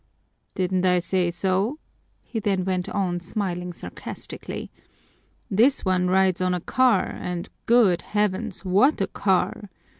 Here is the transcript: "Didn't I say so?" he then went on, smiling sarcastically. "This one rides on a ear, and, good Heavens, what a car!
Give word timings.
"Didn't 0.55 0.83
I 0.83 0.97
say 0.97 1.29
so?" 1.29 1.77
he 2.23 2.39
then 2.39 2.65
went 2.65 2.89
on, 2.89 3.19
smiling 3.19 3.71
sarcastically. 3.71 4.71
"This 5.47 5.85
one 5.85 6.07
rides 6.07 6.41
on 6.41 6.55
a 6.55 6.61
ear, 6.79 7.17
and, 7.21 7.47
good 7.67 8.01
Heavens, 8.01 8.65
what 8.65 8.99
a 8.99 9.05
car! 9.05 9.69